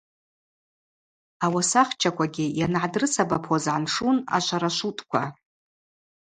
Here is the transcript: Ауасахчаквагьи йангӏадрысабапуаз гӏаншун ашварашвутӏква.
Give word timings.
Ауасахчаквагьи 1.45 2.45
йангӏадрысабапуаз 2.59 3.65
гӏаншун 3.71 4.17
ашварашвутӏква. 4.35 5.23